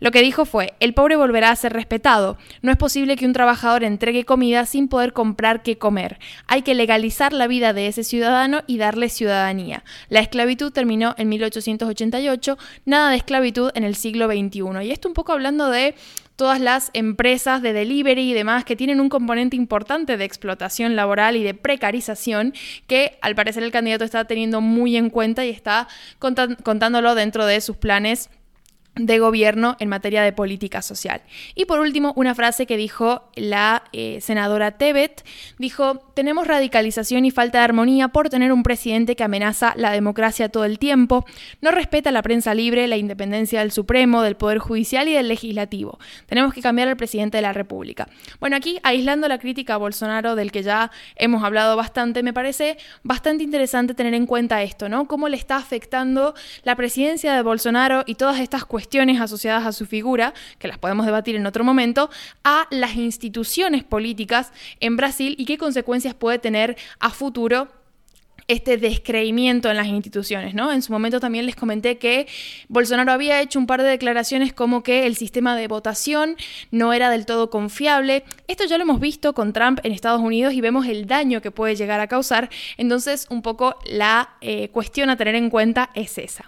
Lo 0.00 0.10
que 0.10 0.22
dijo 0.22 0.44
fue, 0.44 0.74
el 0.80 0.94
pobre 0.94 1.16
volverá 1.16 1.50
a 1.50 1.56
ser 1.56 1.72
respetado. 1.72 2.38
No 2.62 2.70
es 2.70 2.78
posible 2.78 3.16
que 3.16 3.26
un 3.26 3.32
trabajador 3.32 3.84
entregue 3.84 4.24
comida 4.24 4.64
sin 4.64 4.88
poder 4.88 5.12
comprar 5.12 5.62
qué 5.62 5.76
comer. 5.76 6.18
Hay 6.46 6.62
que 6.62 6.74
legalizar 6.74 7.32
la 7.32 7.46
vida 7.46 7.72
de 7.72 7.88
ese 7.88 8.04
ciudadano 8.04 8.62
y 8.66 8.78
darle 8.78 9.08
ciudadanía. 9.08 9.84
La 10.08 10.20
esclavitud 10.20 10.72
terminó 10.72 11.14
en 11.18 11.28
1888, 11.28 12.58
nada 12.84 13.10
de 13.10 13.16
esclavitud 13.16 13.70
en 13.74 13.84
el 13.84 13.96
siglo 13.96 14.26
XXI. 14.28 14.84
Y 14.84 14.92
esto 14.92 15.08
un 15.08 15.14
poco 15.14 15.32
hablando 15.32 15.68
de 15.68 15.94
todas 16.38 16.60
las 16.60 16.90
empresas 16.92 17.62
de 17.62 17.72
delivery 17.72 18.30
y 18.30 18.32
demás 18.32 18.64
que 18.64 18.76
tienen 18.76 19.00
un 19.00 19.08
componente 19.08 19.56
importante 19.56 20.16
de 20.16 20.24
explotación 20.24 20.94
laboral 20.94 21.34
y 21.34 21.42
de 21.42 21.52
precarización 21.52 22.54
que 22.86 23.18
al 23.22 23.34
parecer 23.34 23.64
el 23.64 23.72
candidato 23.72 24.04
está 24.04 24.24
teniendo 24.24 24.60
muy 24.60 24.96
en 24.96 25.10
cuenta 25.10 25.44
y 25.44 25.50
está 25.50 25.88
contándolo 26.20 27.16
dentro 27.16 27.44
de 27.44 27.60
sus 27.60 27.76
planes 27.76 28.30
de 28.98 29.18
gobierno 29.18 29.76
en 29.78 29.88
materia 29.88 30.22
de 30.22 30.32
política 30.32 30.82
social. 30.82 31.22
Y 31.54 31.64
por 31.64 31.78
último, 31.80 32.12
una 32.16 32.34
frase 32.34 32.66
que 32.66 32.76
dijo 32.76 33.30
la 33.34 33.84
eh, 33.92 34.20
senadora 34.20 34.72
Tebet, 34.72 35.24
dijo, 35.58 36.00
tenemos 36.14 36.46
radicalización 36.46 37.24
y 37.24 37.30
falta 37.30 37.58
de 37.58 37.64
armonía 37.64 38.08
por 38.08 38.28
tener 38.28 38.52
un 38.52 38.62
presidente 38.62 39.16
que 39.16 39.24
amenaza 39.24 39.72
la 39.76 39.92
democracia 39.92 40.48
todo 40.48 40.64
el 40.64 40.78
tiempo, 40.78 41.24
no 41.60 41.70
respeta 41.70 42.10
la 42.10 42.22
prensa 42.22 42.54
libre, 42.54 42.88
la 42.88 42.96
independencia 42.96 43.60
del 43.60 43.72
Supremo, 43.72 44.22
del 44.22 44.36
Poder 44.36 44.58
Judicial 44.58 45.08
y 45.08 45.14
del 45.14 45.28
Legislativo. 45.28 45.98
Tenemos 46.26 46.52
que 46.52 46.60
cambiar 46.60 46.88
al 46.88 46.96
presidente 46.96 47.38
de 47.38 47.42
la 47.42 47.52
República. 47.52 48.08
Bueno, 48.40 48.56
aquí, 48.56 48.78
aislando 48.82 49.28
la 49.28 49.38
crítica 49.38 49.74
a 49.74 49.78
Bolsonaro, 49.78 50.34
del 50.34 50.50
que 50.50 50.62
ya 50.62 50.90
hemos 51.16 51.44
hablado 51.44 51.76
bastante, 51.76 52.22
me 52.22 52.32
parece 52.32 52.78
bastante 53.02 53.44
interesante 53.44 53.94
tener 53.94 54.14
en 54.14 54.26
cuenta 54.26 54.62
esto, 54.62 54.88
¿no? 54.88 55.06
Cómo 55.06 55.28
le 55.28 55.36
está 55.36 55.56
afectando 55.56 56.34
la 56.64 56.74
presidencia 56.74 57.34
de 57.34 57.42
Bolsonaro 57.42 58.02
y 58.06 58.16
todas 58.16 58.40
estas 58.40 58.64
cuestiones 58.64 58.87
asociadas 59.20 59.66
a 59.66 59.72
su 59.72 59.86
figura, 59.86 60.34
que 60.58 60.68
las 60.68 60.78
podemos 60.78 61.06
debatir 61.06 61.36
en 61.36 61.46
otro 61.46 61.64
momento, 61.64 62.10
a 62.44 62.66
las 62.70 62.96
instituciones 62.96 63.84
políticas 63.84 64.52
en 64.80 64.96
Brasil 64.96 65.34
y 65.38 65.44
qué 65.44 65.58
consecuencias 65.58 66.14
puede 66.14 66.38
tener 66.38 66.76
a 66.98 67.10
futuro 67.10 67.68
este 68.48 68.78
descreimiento 68.78 69.70
en 69.70 69.76
las 69.76 69.86
instituciones, 69.86 70.54
¿no? 70.54 70.72
En 70.72 70.80
su 70.80 70.90
momento 70.90 71.20
también 71.20 71.44
les 71.44 71.54
comenté 71.54 71.98
que 71.98 72.26
Bolsonaro 72.68 73.12
había 73.12 73.42
hecho 73.42 73.58
un 73.58 73.66
par 73.66 73.82
de 73.82 73.88
declaraciones 73.88 74.54
como 74.54 74.82
que 74.82 75.06
el 75.06 75.16
sistema 75.16 75.54
de 75.54 75.68
votación 75.68 76.36
no 76.70 76.94
era 76.94 77.10
del 77.10 77.26
todo 77.26 77.50
confiable. 77.50 78.24
Esto 78.46 78.64
ya 78.64 78.78
lo 78.78 78.84
hemos 78.84 79.00
visto 79.00 79.34
con 79.34 79.52
Trump 79.52 79.80
en 79.82 79.92
Estados 79.92 80.22
Unidos 80.22 80.54
y 80.54 80.62
vemos 80.62 80.86
el 80.86 81.06
daño 81.06 81.42
que 81.42 81.50
puede 81.50 81.76
llegar 81.76 82.00
a 82.00 82.06
causar. 82.06 82.48
Entonces, 82.78 83.26
un 83.28 83.42
poco 83.42 83.76
la 83.84 84.30
eh, 84.40 84.70
cuestión 84.70 85.10
a 85.10 85.16
tener 85.16 85.34
en 85.34 85.50
cuenta 85.50 85.90
es 85.94 86.16
esa. 86.16 86.46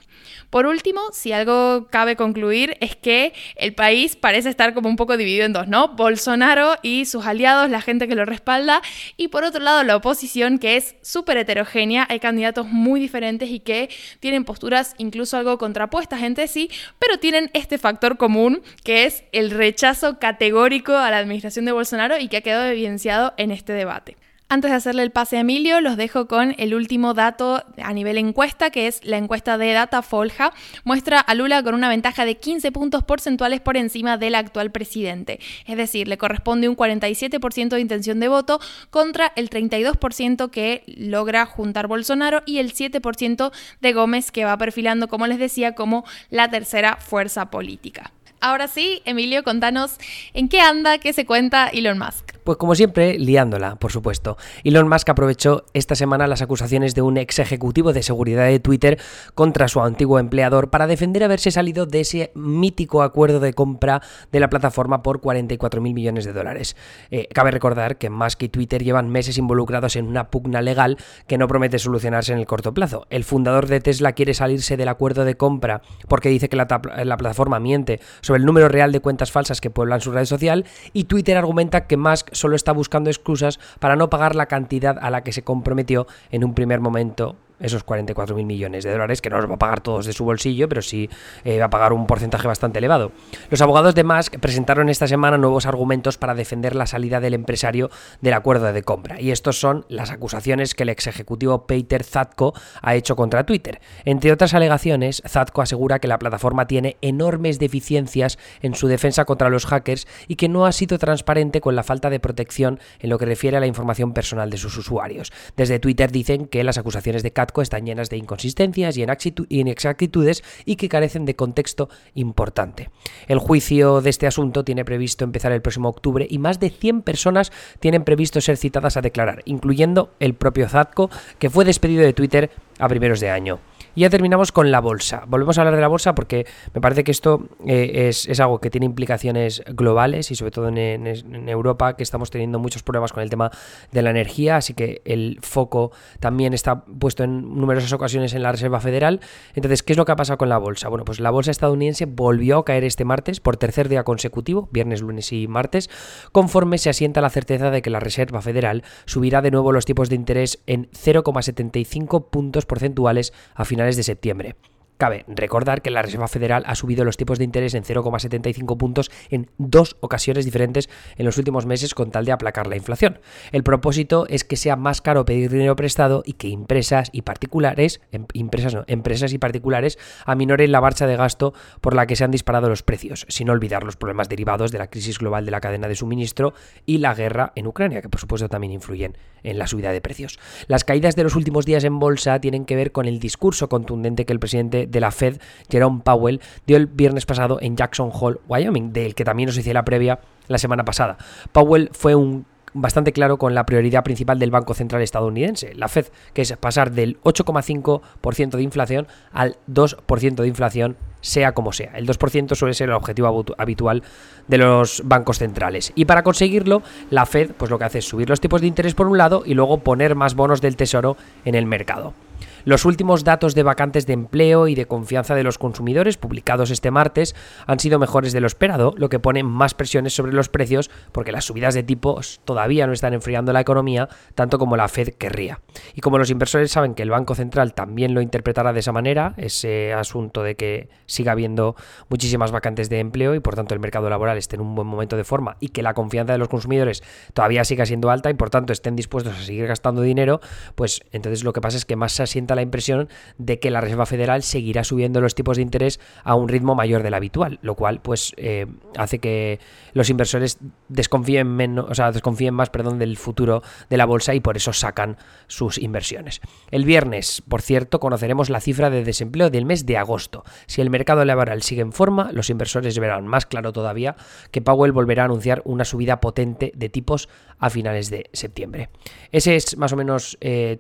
Por 0.50 0.66
último, 0.66 1.00
si 1.12 1.32
algo 1.32 1.86
cabe 1.90 2.16
concluir 2.16 2.76
es 2.80 2.96
que 2.96 3.32
el 3.54 3.74
país 3.74 4.16
parece 4.16 4.48
estar 4.48 4.74
como 4.74 4.88
un 4.88 4.96
poco 4.96 5.16
dividido 5.16 5.46
en 5.46 5.52
dos, 5.52 5.68
¿no? 5.68 5.88
Bolsonaro 5.88 6.76
y 6.82 7.04
sus 7.04 7.24
aliados, 7.24 7.70
la 7.70 7.80
gente 7.80 8.08
que 8.08 8.16
lo 8.16 8.24
respalda, 8.24 8.82
y 9.16 9.28
por 9.28 9.44
otro 9.44 9.62
lado 9.62 9.84
la 9.84 9.96
oposición 9.96 10.58
que 10.58 10.76
es 10.76 10.96
súper 11.02 11.36
heterogénea, 11.36 11.89
hay 11.98 12.20
candidatos 12.20 12.68
muy 12.68 13.00
diferentes 13.00 13.48
y 13.50 13.60
que 13.60 13.88
tienen 14.20 14.44
posturas 14.44 14.94
incluso 14.98 15.36
algo 15.36 15.58
contrapuestas 15.58 16.22
entre 16.22 16.48
sí, 16.48 16.70
pero 16.98 17.18
tienen 17.18 17.50
este 17.54 17.78
factor 17.78 18.16
común 18.16 18.62
que 18.84 19.04
es 19.04 19.24
el 19.32 19.50
rechazo 19.50 20.18
categórico 20.18 20.94
a 20.94 21.10
la 21.10 21.18
administración 21.18 21.64
de 21.64 21.72
Bolsonaro 21.72 22.18
y 22.18 22.28
que 22.28 22.38
ha 22.38 22.42
quedado 22.42 22.66
evidenciado 22.66 23.34
en 23.36 23.50
este 23.50 23.72
debate. 23.72 24.16
Antes 24.52 24.72
de 24.72 24.76
hacerle 24.78 25.04
el 25.04 25.12
pase 25.12 25.36
a 25.36 25.40
Emilio, 25.42 25.80
los 25.80 25.96
dejo 25.96 26.26
con 26.26 26.56
el 26.58 26.74
último 26.74 27.14
dato 27.14 27.62
a 27.80 27.92
nivel 27.92 28.18
encuesta, 28.18 28.70
que 28.70 28.88
es 28.88 29.04
la 29.04 29.16
encuesta 29.16 29.56
de 29.58 29.72
Data 29.72 30.02
Folja. 30.02 30.52
Muestra 30.82 31.20
a 31.20 31.36
Lula 31.36 31.62
con 31.62 31.72
una 31.72 31.88
ventaja 31.88 32.24
de 32.24 32.36
15 32.36 32.72
puntos 32.72 33.04
porcentuales 33.04 33.60
por 33.60 33.76
encima 33.76 34.16
del 34.16 34.34
actual 34.34 34.72
presidente. 34.72 35.38
Es 35.66 35.76
decir, 35.76 36.08
le 36.08 36.18
corresponde 36.18 36.68
un 36.68 36.76
47% 36.76 37.68
de 37.68 37.80
intención 37.80 38.18
de 38.18 38.26
voto 38.26 38.58
contra 38.90 39.32
el 39.36 39.50
32% 39.50 40.50
que 40.50 40.82
logra 40.88 41.46
juntar 41.46 41.86
Bolsonaro 41.86 42.42
y 42.44 42.58
el 42.58 42.74
7% 42.74 43.52
de 43.80 43.92
Gómez 43.92 44.32
que 44.32 44.46
va 44.46 44.58
perfilando, 44.58 45.06
como 45.06 45.28
les 45.28 45.38
decía, 45.38 45.76
como 45.76 46.04
la 46.28 46.50
tercera 46.50 46.96
fuerza 46.96 47.52
política. 47.52 48.10
Ahora 48.40 48.66
sí, 48.66 49.00
Emilio, 49.04 49.44
contanos 49.44 49.96
en 50.34 50.48
qué 50.48 50.60
anda, 50.60 50.98
qué 50.98 51.12
se 51.12 51.24
cuenta 51.24 51.68
Elon 51.68 52.00
Musk. 52.00 52.39
Pues 52.44 52.58
como 52.58 52.74
siempre, 52.74 53.18
liándola, 53.18 53.76
por 53.76 53.92
supuesto. 53.92 54.36
Elon 54.64 54.88
Musk 54.88 55.08
aprovechó 55.10 55.64
esta 55.74 55.94
semana 55.94 56.26
las 56.26 56.42
acusaciones 56.42 56.94
de 56.94 57.02
un 57.02 57.16
ex 57.16 57.38
ejecutivo 57.38 57.92
de 57.92 58.02
seguridad 58.02 58.46
de 58.46 58.60
Twitter 58.60 58.98
contra 59.34 59.68
su 59.68 59.80
antiguo 59.80 60.18
empleador 60.18 60.70
para 60.70 60.86
defender 60.86 61.24
haberse 61.24 61.50
salido 61.50 61.86
de 61.86 62.00
ese 62.00 62.32
mítico 62.34 63.02
acuerdo 63.02 63.40
de 63.40 63.52
compra 63.52 64.02
de 64.32 64.40
la 64.40 64.48
plataforma 64.48 65.02
por 65.02 65.20
44 65.20 65.80
mil 65.80 65.94
millones 65.94 66.24
de 66.24 66.32
dólares. 66.32 66.76
Eh, 67.10 67.28
cabe 67.32 67.50
recordar 67.50 67.98
que 67.98 68.10
Musk 68.10 68.42
y 68.42 68.48
Twitter 68.48 68.82
llevan 68.82 69.10
meses 69.10 69.38
involucrados 69.38 69.96
en 69.96 70.06
una 70.06 70.30
pugna 70.30 70.62
legal 70.62 70.96
que 71.26 71.38
no 71.38 71.48
promete 71.48 71.78
solucionarse 71.78 72.32
en 72.32 72.38
el 72.38 72.46
corto 72.46 72.72
plazo. 72.72 73.06
El 73.10 73.24
fundador 73.24 73.66
de 73.66 73.80
Tesla 73.80 74.12
quiere 74.12 74.34
salirse 74.34 74.76
del 74.76 74.88
acuerdo 74.88 75.24
de 75.24 75.36
compra 75.36 75.82
porque 76.08 76.28
dice 76.28 76.48
que 76.48 76.56
la, 76.56 76.66
la 77.04 77.16
plataforma 77.16 77.60
miente 77.60 78.00
sobre 78.20 78.38
el 78.38 78.46
número 78.46 78.68
real 78.68 78.92
de 78.92 79.00
cuentas 79.00 79.30
falsas 79.30 79.60
que 79.60 79.70
pueblan 79.70 80.00
su 80.00 80.12
red 80.12 80.24
social 80.24 80.64
y 80.92 81.04
Twitter 81.04 81.36
argumenta 81.36 81.86
que 81.86 81.96
Musk 81.96 82.29
solo 82.32 82.56
está 82.56 82.72
buscando 82.72 83.10
excusas 83.10 83.58
para 83.78 83.96
no 83.96 84.10
pagar 84.10 84.34
la 84.34 84.46
cantidad 84.46 84.98
a 85.00 85.10
la 85.10 85.22
que 85.22 85.32
se 85.32 85.42
comprometió 85.42 86.06
en 86.30 86.44
un 86.44 86.54
primer 86.54 86.80
momento 86.80 87.36
esos 87.60 87.84
44 87.84 88.34
mil 88.34 88.46
millones 88.46 88.84
de 88.84 88.90
dólares, 88.90 89.20
que 89.20 89.30
no 89.30 89.40
los 89.40 89.50
va 89.50 89.54
a 89.54 89.58
pagar 89.58 89.80
todos 89.80 90.06
de 90.06 90.12
su 90.12 90.24
bolsillo, 90.24 90.68
pero 90.68 90.82
sí 90.82 91.08
eh, 91.44 91.58
va 91.58 91.66
a 91.66 91.70
pagar 91.70 91.92
un 91.92 92.06
porcentaje 92.06 92.46
bastante 92.46 92.78
elevado. 92.78 93.12
Los 93.50 93.60
abogados 93.60 93.94
de 93.94 94.04
Musk 94.04 94.38
presentaron 94.38 94.88
esta 94.88 95.06
semana 95.06 95.38
nuevos 95.38 95.66
argumentos 95.66 96.18
para 96.18 96.34
defender 96.34 96.74
la 96.74 96.86
salida 96.86 97.20
del 97.20 97.34
empresario 97.34 97.90
del 98.20 98.34
acuerdo 98.34 98.72
de 98.72 98.82
compra, 98.82 99.20
y 99.20 99.30
estos 99.30 99.58
son 99.58 99.84
las 99.88 100.10
acusaciones 100.10 100.74
que 100.74 100.84
el 100.84 100.88
ex 100.88 101.06
ejecutivo 101.06 101.66
Peter 101.66 102.02
Zatko 102.02 102.54
ha 102.82 102.94
hecho 102.94 103.16
contra 103.16 103.44
Twitter. 103.44 103.80
Entre 104.04 104.32
otras 104.32 104.54
alegaciones, 104.54 105.22
Zatko 105.26 105.62
asegura 105.62 105.98
que 105.98 106.08
la 106.08 106.18
plataforma 106.18 106.66
tiene 106.66 106.96
enormes 107.00 107.58
deficiencias 107.58 108.38
en 108.62 108.74
su 108.74 108.88
defensa 108.88 109.24
contra 109.24 109.50
los 109.50 109.66
hackers 109.66 110.06
y 110.28 110.36
que 110.36 110.48
no 110.48 110.66
ha 110.66 110.72
sido 110.72 110.98
transparente 110.98 111.60
con 111.60 111.76
la 111.76 111.82
falta 111.82 112.10
de 112.10 112.20
protección 112.20 112.80
en 112.98 113.10
lo 113.10 113.18
que 113.18 113.26
refiere 113.26 113.56
a 113.56 113.60
la 113.60 113.66
información 113.66 114.12
personal 114.12 114.50
de 114.50 114.56
sus 114.56 114.76
usuarios. 114.76 115.32
Desde 115.56 115.78
Twitter 115.78 116.10
dicen 116.10 116.46
que 116.46 116.64
las 116.64 116.78
acusaciones 116.78 117.22
de 117.22 117.32
Cat 117.32 117.49
están 117.62 117.86
llenas 117.86 118.10
de 118.10 118.16
inconsistencias 118.16 118.96
y 118.96 119.04
inexactitudes 119.48 120.44
y 120.64 120.76
que 120.76 120.88
carecen 120.88 121.24
de 121.24 121.36
contexto 121.36 121.88
importante. 122.14 122.90
El 123.28 123.38
juicio 123.38 124.00
de 124.00 124.10
este 124.10 124.26
asunto 124.26 124.64
tiene 124.64 124.84
previsto 124.84 125.24
empezar 125.24 125.52
el 125.52 125.62
próximo 125.62 125.88
octubre 125.88 126.26
y 126.28 126.38
más 126.38 126.60
de 126.60 126.70
100 126.70 127.02
personas 127.02 127.52
tienen 127.80 128.04
previsto 128.04 128.40
ser 128.40 128.56
citadas 128.56 128.96
a 128.96 129.02
declarar, 129.02 129.42
incluyendo 129.44 130.10
el 130.20 130.34
propio 130.34 130.68
Zadko, 130.68 131.10
que 131.38 131.50
fue 131.50 131.64
despedido 131.64 132.02
de 132.02 132.12
Twitter 132.12 132.50
a 132.78 132.88
primeros 132.88 133.20
de 133.20 133.30
año. 133.30 133.58
Y 133.94 134.02
ya 134.02 134.10
terminamos 134.10 134.52
con 134.52 134.70
la 134.70 134.80
bolsa. 134.80 135.24
Volvemos 135.26 135.58
a 135.58 135.62
hablar 135.62 135.74
de 135.74 135.80
la 135.80 135.88
bolsa 135.88 136.14
porque 136.14 136.46
me 136.74 136.80
parece 136.80 137.04
que 137.04 137.10
esto 137.10 137.48
eh, 137.66 138.08
es, 138.08 138.40
algo 138.40 138.60
que 138.60 138.70
tiene 138.70 138.86
implicaciones 138.86 139.62
globales 139.66 140.30
y 140.30 140.36
sobre 140.36 140.50
todo 140.50 140.68
en, 140.68 141.06
Europa 141.48 141.96
que 141.96 142.02
estamos 142.02 142.30
teniendo 142.30 142.58
muchos 142.58 142.82
problemas 142.82 143.12
con 143.12 143.22
el 143.22 143.30
tema 143.30 143.50
de 143.90 144.02
la 144.02 144.10
energía, 144.10 144.56
así 144.56 144.74
que 144.74 145.02
el 145.04 145.38
foco 145.42 145.90
también 146.20 146.54
está 146.54 146.84
puesto 146.84 147.24
en 147.24 147.56
numerosas 147.56 147.92
ocasiones 147.92 148.34
en 148.34 148.42
la 148.42 148.52
Reserva 148.52 148.80
Federal. 148.80 149.20
Entonces, 149.54 149.82
¿qué 149.82 149.94
es 149.94 149.96
lo 149.96 150.04
que 150.04 150.12
ha 150.12 150.16
pasado 150.16 150.38
con 150.38 150.48
la 150.48 150.58
bolsa? 150.58 150.88
Bueno, 150.88 151.04
pues 151.04 151.18
la 151.18 151.30
bolsa 151.30 151.50
estadounidense 151.50 152.06
volvió 152.06 152.58
a 152.58 152.64
caer 152.64 152.84
este 152.84 153.04
martes 153.04 153.40
por 153.40 153.56
tercer 153.56 153.88
día 153.88 154.04
consecutivo, 154.04 154.68
viernes, 154.70 155.00
lunes 155.02 155.32
y 155.32 155.48
martes, 155.48 155.90
conforme 156.32 156.78
se 156.78 156.90
asienta 156.90 157.20
la 157.20 157.30
certeza 157.30 157.70
de 157.70 157.82
que 157.82 157.90
la 157.90 158.00
Reserva 158.00 158.40
Federal 158.42 158.84
subirá 159.06 159.42
de 159.42 159.50
nuevo 159.50 159.72
los 159.72 159.84
tipos 159.84 160.08
de 160.08 160.16
interés 160.16 160.62
en 160.66 160.88
0,75 160.92 162.28
puntos 162.30 162.66
porcentuales 162.66 163.32
a 163.54 163.64
finales 163.64 163.79
de 163.96 164.02
septiembre. 164.02 164.56
Cabe 165.00 165.24
recordar 165.28 165.80
que 165.80 165.90
la 165.90 166.02
Reserva 166.02 166.28
Federal 166.28 166.62
ha 166.66 166.74
subido 166.74 167.06
los 167.06 167.16
tipos 167.16 167.38
de 167.38 167.44
interés 167.44 167.72
en 167.72 167.84
0,75 167.84 168.76
puntos 168.76 169.10
en 169.30 169.48
dos 169.56 169.96
ocasiones 170.00 170.44
diferentes 170.44 170.90
en 171.16 171.24
los 171.24 171.38
últimos 171.38 171.64
meses 171.64 171.94
con 171.94 172.10
tal 172.10 172.26
de 172.26 172.32
aplacar 172.32 172.66
la 172.66 172.76
inflación. 172.76 173.18
El 173.50 173.62
propósito 173.62 174.26
es 174.28 174.44
que 174.44 174.56
sea 174.56 174.76
más 174.76 175.00
caro 175.00 175.24
pedir 175.24 175.50
dinero 175.50 175.74
prestado 175.74 176.22
y 176.26 176.34
que 176.34 176.52
empresas 176.52 177.08
y 177.12 177.22
particulares, 177.22 178.02
em, 178.12 178.26
empresas, 178.34 178.76
empresas 178.88 179.32
y 179.32 179.38
particulares 179.38 179.98
aminoren 180.26 180.70
la 180.70 180.82
marcha 180.82 181.06
de 181.06 181.16
gasto 181.16 181.54
por 181.80 181.94
la 181.94 182.06
que 182.06 182.14
se 182.14 182.24
han 182.24 182.30
disparado 182.30 182.68
los 182.68 182.82
precios, 182.82 183.24
sin 183.30 183.48
olvidar 183.48 183.84
los 183.84 183.96
problemas 183.96 184.28
derivados 184.28 184.70
de 184.70 184.80
la 184.80 184.90
crisis 184.90 185.18
global 185.18 185.46
de 185.46 185.50
la 185.50 185.62
cadena 185.62 185.88
de 185.88 185.94
suministro 185.94 186.52
y 186.84 186.98
la 186.98 187.14
guerra 187.14 187.52
en 187.54 187.66
Ucrania, 187.66 188.02
que 188.02 188.10
por 188.10 188.20
supuesto 188.20 188.50
también 188.50 188.74
influyen 188.74 189.16
en 189.44 189.58
la 189.58 189.66
subida 189.66 189.92
de 189.92 190.02
precios. 190.02 190.38
Las 190.66 190.84
caídas 190.84 191.16
de 191.16 191.24
los 191.24 191.36
últimos 191.36 191.64
días 191.64 191.84
en 191.84 191.98
bolsa 191.98 192.38
tienen 192.38 192.66
que 192.66 192.76
ver 192.76 192.92
con 192.92 193.06
el 193.06 193.18
discurso 193.18 193.70
contundente 193.70 194.26
que 194.26 194.34
el 194.34 194.40
presidente 194.40 194.89
de 194.90 195.00
la 195.00 195.10
Fed, 195.10 195.40
Jerome 195.70 196.00
Powell, 196.04 196.40
dio 196.66 196.76
el 196.76 196.86
viernes 196.86 197.26
pasado 197.26 197.58
en 197.60 197.76
Jackson 197.76 198.10
Hole, 198.12 198.38
Wyoming, 198.48 198.92
del 198.92 199.14
que 199.14 199.24
también 199.24 199.48
nos 199.48 199.58
hice 199.58 199.74
la 199.74 199.84
previa 199.84 200.20
la 200.48 200.58
semana 200.58 200.84
pasada. 200.84 201.16
Powell 201.52 201.90
fue 201.92 202.14
un 202.14 202.46
bastante 202.72 203.12
claro 203.12 203.38
con 203.38 203.54
la 203.54 203.66
prioridad 203.66 204.04
principal 204.04 204.38
del 204.38 204.50
Banco 204.50 204.74
Central 204.74 205.02
estadounidense, 205.02 205.74
la 205.74 205.88
Fed, 205.88 206.06
que 206.32 206.42
es 206.42 206.56
pasar 206.56 206.92
del 206.92 207.20
8,5% 207.22 208.50
de 208.50 208.62
inflación 208.62 209.06
al 209.32 209.56
2% 209.68 210.34
de 210.34 210.48
inflación 210.48 210.96
sea 211.20 211.52
como 211.52 211.72
sea. 211.72 211.92
El 211.96 212.06
2% 212.06 212.54
suele 212.54 212.74
ser 212.74 212.88
el 212.88 212.94
objetivo 212.94 213.44
habitual 213.58 214.02
de 214.48 214.58
los 214.58 215.02
bancos 215.04 215.38
centrales. 215.38 215.92
Y 215.94 216.06
para 216.06 216.22
conseguirlo, 216.22 216.82
la 217.10 217.26
Fed 217.26 217.52
pues 217.56 217.70
lo 217.70 217.78
que 217.78 217.84
hace 217.84 217.98
es 217.98 218.08
subir 218.08 218.28
los 218.28 218.40
tipos 218.40 218.60
de 218.60 218.66
interés 218.66 218.94
por 218.94 219.06
un 219.06 219.18
lado 219.18 219.42
y 219.44 219.54
luego 219.54 219.78
poner 219.78 220.14
más 220.14 220.34
bonos 220.34 220.60
del 220.60 220.76
tesoro 220.76 221.16
en 221.44 221.54
el 221.54 221.66
mercado. 221.66 222.14
Los 222.64 222.84
últimos 222.84 223.24
datos 223.24 223.54
de 223.54 223.62
vacantes 223.62 224.06
de 224.06 224.12
empleo 224.12 224.68
y 224.68 224.74
de 224.74 224.86
confianza 224.86 225.34
de 225.34 225.44
los 225.44 225.58
consumidores 225.58 226.16
publicados 226.16 226.70
este 226.70 226.90
martes 226.90 227.34
han 227.66 227.80
sido 227.80 227.98
mejores 227.98 228.32
de 228.32 228.40
lo 228.40 228.46
esperado, 228.46 228.94
lo 228.96 229.08
que 229.08 229.18
pone 229.18 229.42
más 229.42 229.74
presiones 229.74 230.14
sobre 230.14 230.32
los 230.32 230.48
precios 230.48 230.90
porque 231.12 231.32
las 231.32 231.44
subidas 231.44 231.74
de 231.74 231.82
tipos 231.82 232.40
todavía 232.44 232.86
no 232.86 232.92
están 232.92 233.14
enfriando 233.14 233.52
la 233.52 233.60
economía 233.60 234.08
tanto 234.34 234.58
como 234.58 234.76
la 234.76 234.88
Fed 234.88 235.14
querría. 235.14 235.60
Y 235.94 236.00
como 236.00 236.18
los 236.18 236.30
inversores 236.30 236.70
saben 236.70 236.94
que 236.94 237.02
el 237.02 237.10
Banco 237.10 237.34
Central 237.34 237.74
también 237.74 238.14
lo 238.14 238.20
interpretará 238.20 238.72
de 238.72 238.80
esa 238.80 238.92
manera, 238.92 239.34
ese 239.36 239.92
asunto 239.92 240.42
de 240.42 240.56
que 240.56 240.88
siga 241.06 241.32
habiendo 241.32 241.76
muchísimas 242.08 242.52
vacantes 242.52 242.90
de 242.90 243.00
empleo 243.00 243.34
y 243.34 243.40
por 243.40 243.54
tanto 243.54 243.74
el 243.74 243.80
mercado 243.80 244.10
laboral 244.10 244.36
esté 244.36 244.56
en 244.56 244.62
un 244.62 244.74
buen 244.74 244.86
momento 244.86 245.16
de 245.16 245.24
forma 245.24 245.56
y 245.60 245.68
que 245.68 245.82
la 245.82 245.94
confianza 245.94 246.32
de 246.32 246.38
los 246.38 246.48
consumidores 246.48 247.02
todavía 247.34 247.64
siga 247.64 247.86
siendo 247.86 248.10
alta 248.10 248.30
y 248.30 248.34
por 248.34 248.50
tanto 248.50 248.72
estén 248.72 248.96
dispuestos 248.96 249.34
a 249.36 249.42
seguir 249.42 249.66
gastando 249.66 250.02
dinero, 250.02 250.40
pues 250.74 251.02
entonces 251.12 251.44
lo 251.44 251.52
que 251.52 251.60
pasa 251.60 251.76
es 251.76 251.84
que 251.84 251.96
más 251.96 252.12
se 252.12 252.22
asienta 252.22 252.49
la 252.54 252.62
impresión 252.62 253.08
de 253.38 253.58
que 253.58 253.70
la 253.70 253.80
Reserva 253.80 254.06
Federal 254.06 254.42
seguirá 254.42 254.84
subiendo 254.84 255.20
los 255.20 255.34
tipos 255.34 255.56
de 255.56 255.62
interés 255.62 256.00
a 256.24 256.34
un 256.34 256.48
ritmo 256.48 256.74
mayor 256.74 257.02
del 257.02 257.14
habitual, 257.14 257.58
lo 257.62 257.74
cual 257.74 258.00
pues 258.00 258.32
eh, 258.36 258.66
hace 258.96 259.18
que 259.18 259.58
los 259.92 260.10
inversores 260.10 260.58
desconfíen 260.88 261.48
menos, 261.48 261.86
o 261.88 261.94
sea, 261.94 262.12
desconfíen 262.12 262.54
más, 262.54 262.70
perdón, 262.70 262.98
del 262.98 263.16
futuro 263.16 263.62
de 263.88 263.96
la 263.96 264.06
bolsa 264.06 264.34
y 264.34 264.40
por 264.40 264.56
eso 264.56 264.72
sacan 264.72 265.16
sus 265.46 265.78
inversiones. 265.78 266.40
El 266.70 266.84
viernes, 266.84 267.42
por 267.48 267.62
cierto, 267.62 268.00
conoceremos 268.00 268.50
la 268.50 268.60
cifra 268.60 268.90
de 268.90 269.04
desempleo 269.04 269.50
del 269.50 269.66
mes 269.66 269.86
de 269.86 269.96
agosto. 269.96 270.44
Si 270.66 270.80
el 270.80 270.90
mercado 270.90 271.24
laboral 271.24 271.62
sigue 271.62 271.82
en 271.82 271.92
forma, 271.92 272.30
los 272.32 272.50
inversores 272.50 272.98
verán 272.98 273.26
más 273.26 273.46
claro 273.46 273.72
todavía 273.72 274.16
que 274.50 274.62
Powell 274.62 274.92
volverá 274.92 275.22
a 275.22 275.26
anunciar 275.26 275.62
una 275.64 275.84
subida 275.84 276.20
potente 276.20 276.72
de 276.74 276.88
tipos 276.88 277.28
a 277.58 277.70
finales 277.70 278.10
de 278.10 278.30
septiembre. 278.32 278.90
Ese 279.32 279.56
es 279.56 279.76
más 279.76 279.92
o 279.92 279.96
menos 279.96 280.38
eh, 280.40 280.78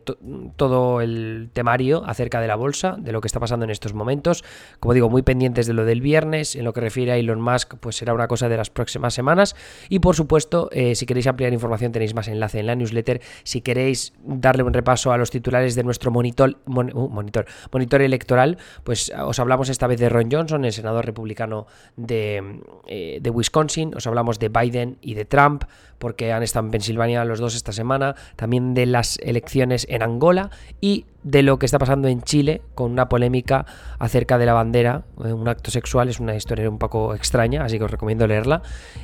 todo 0.56 1.00
el 1.00 1.50
temario 1.60 2.02
acerca 2.06 2.40
de 2.40 2.46
la 2.46 2.56
bolsa, 2.56 2.96
de 2.98 3.12
lo 3.12 3.20
que 3.20 3.26
está 3.26 3.38
pasando 3.38 3.64
en 3.64 3.70
estos 3.70 3.92
momentos. 3.92 4.44
Como 4.80 4.94
digo, 4.94 5.10
muy 5.10 5.20
pendientes 5.20 5.66
de 5.66 5.74
lo 5.74 5.84
del 5.84 6.00
viernes. 6.00 6.56
En 6.56 6.64
lo 6.64 6.72
que 6.72 6.80
refiere 6.80 7.12
a 7.12 7.16
Elon 7.18 7.38
Musk, 7.38 7.74
pues 7.80 7.96
será 7.96 8.14
una 8.14 8.28
cosa 8.28 8.48
de 8.48 8.56
las 8.56 8.70
próximas 8.70 9.12
semanas. 9.12 9.54
Y 9.90 9.98
por 9.98 10.16
supuesto, 10.16 10.70
eh, 10.72 10.94
si 10.94 11.04
queréis 11.04 11.26
ampliar 11.26 11.52
información, 11.52 11.92
tenéis 11.92 12.14
más 12.14 12.28
enlace 12.28 12.60
en 12.60 12.66
la 12.66 12.76
newsletter. 12.76 13.20
Si 13.42 13.60
queréis 13.60 14.14
darle 14.24 14.62
un 14.62 14.72
repaso 14.72 15.12
a 15.12 15.18
los 15.18 15.30
titulares 15.30 15.74
de 15.74 15.84
nuestro 15.84 16.10
monitor, 16.10 16.56
uh, 16.64 17.08
monitor, 17.08 17.44
monitor 17.70 18.00
electoral, 18.00 18.56
pues 18.82 19.12
os 19.22 19.38
hablamos 19.38 19.68
esta 19.68 19.86
vez 19.86 20.00
de 20.00 20.08
Ron 20.08 20.30
Johnson, 20.32 20.64
el 20.64 20.72
senador 20.72 21.04
republicano 21.04 21.66
de, 21.96 22.62
eh, 22.86 23.18
de 23.20 23.30
Wisconsin. 23.30 23.94
Os 23.94 24.06
hablamos 24.06 24.38
de 24.38 24.48
Biden 24.48 24.96
y 25.02 25.12
de 25.12 25.26
Trump 25.26 25.64
porque 26.00 26.32
han 26.32 26.42
estado 26.42 26.64
en 26.64 26.72
Pensilvania 26.72 27.24
los 27.26 27.38
dos 27.38 27.54
esta 27.54 27.72
semana, 27.72 28.16
también 28.34 28.72
de 28.72 28.86
las 28.86 29.18
elecciones 29.18 29.86
en 29.90 30.02
Angola 30.02 30.50
y 30.80 31.04
de 31.22 31.42
lo 31.42 31.49
que 31.58 31.66
está 31.66 31.78
pasando 31.78 32.08
en 32.08 32.22
Chile 32.22 32.62
con 32.74 32.90
una 32.90 33.08
polémica 33.08 33.66
acerca 33.98 34.38
de 34.38 34.46
la 34.46 34.52
bandera, 34.52 35.04
eh, 35.24 35.32
un 35.32 35.48
acto 35.48 35.70
sexual, 35.70 36.08
es 36.08 36.20
una 36.20 36.34
historia 36.34 36.68
un 36.68 36.78
poco 36.78 37.14
extraña, 37.14 37.64
así 37.64 37.78
que 37.78 37.84
os 37.84 37.90
recomiendo 37.90 38.26
leerla. 38.26 38.62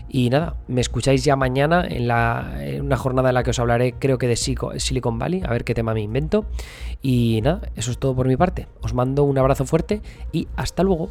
Y 0.08 0.30
nada, 0.30 0.56
me 0.68 0.80
escucháis 0.80 1.24
ya 1.24 1.36
mañana 1.36 1.84
en, 1.88 2.08
la, 2.08 2.54
en 2.60 2.82
una 2.82 2.96
jornada 2.96 3.30
en 3.30 3.34
la 3.34 3.42
que 3.42 3.50
os 3.50 3.58
hablaré 3.58 3.94
creo 3.98 4.18
que 4.18 4.28
de 4.28 4.36
Silicon 4.36 5.18
Valley, 5.18 5.42
a 5.44 5.50
ver 5.50 5.64
qué 5.64 5.74
tema 5.74 5.94
me 5.94 6.02
invento. 6.02 6.46
Y 7.02 7.40
nada, 7.42 7.62
eso 7.76 7.90
es 7.90 7.98
todo 7.98 8.14
por 8.14 8.28
mi 8.28 8.36
parte. 8.36 8.68
Os 8.82 8.94
mando 8.94 9.24
un 9.24 9.38
abrazo 9.38 9.64
fuerte 9.64 10.02
y 10.32 10.48
hasta 10.56 10.82
luego. 10.82 11.10